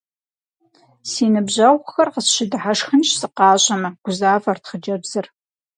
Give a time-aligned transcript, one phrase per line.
[1.09, 5.25] Си ныбжьэгъухэр къысщыдыхьэшхынщ, сыкъащӀэмэ,- гузавэрт хъыджэбзыр.